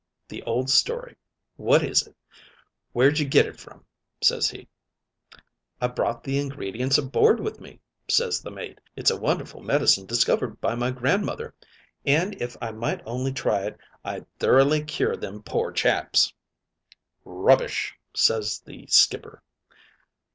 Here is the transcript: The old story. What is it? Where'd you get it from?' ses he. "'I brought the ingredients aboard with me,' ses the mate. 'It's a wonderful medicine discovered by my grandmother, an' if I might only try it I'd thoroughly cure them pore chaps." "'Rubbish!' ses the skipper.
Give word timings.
The 0.29 0.41
old 0.47 0.67
story. 0.71 1.15
What 1.57 1.83
is 1.83 2.07
it? 2.07 2.15
Where'd 2.91 3.19
you 3.19 3.27
get 3.27 3.45
it 3.45 3.59
from?' 3.59 3.85
ses 4.19 4.49
he. 4.49 4.67
"'I 5.79 5.89
brought 5.89 6.23
the 6.23 6.39
ingredients 6.39 6.97
aboard 6.97 7.39
with 7.39 7.61
me,' 7.61 7.81
ses 8.09 8.41
the 8.41 8.49
mate. 8.49 8.79
'It's 8.95 9.11
a 9.11 9.15
wonderful 9.15 9.61
medicine 9.61 10.07
discovered 10.07 10.59
by 10.59 10.73
my 10.73 10.89
grandmother, 10.89 11.53
an' 12.03 12.33
if 12.41 12.57
I 12.59 12.71
might 12.71 13.03
only 13.05 13.31
try 13.31 13.61
it 13.67 13.77
I'd 14.03 14.25
thoroughly 14.39 14.83
cure 14.83 15.15
them 15.15 15.43
pore 15.43 15.71
chaps." 15.71 16.33
"'Rubbish!' 17.23 17.93
ses 18.15 18.59
the 18.65 18.87
skipper. 18.87 19.43